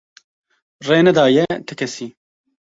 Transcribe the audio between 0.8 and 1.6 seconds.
Rê nedaye